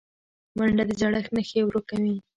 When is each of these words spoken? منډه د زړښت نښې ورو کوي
منډه 0.57 0.83
د 0.89 0.91
زړښت 0.99 1.31
نښې 1.35 1.59
ورو 1.65 1.81
کوي 1.89 2.15